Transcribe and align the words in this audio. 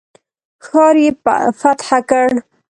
ښار 0.65 0.95
یې 1.03 1.11
فتح 1.59 1.89
کړ. 2.09 2.29